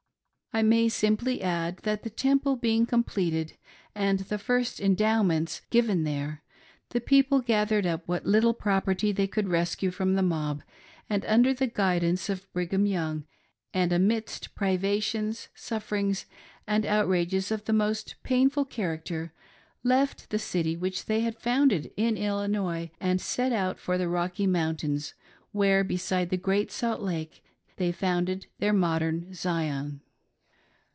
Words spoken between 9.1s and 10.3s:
they could rescue from the